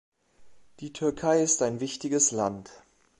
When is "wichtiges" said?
1.79-2.31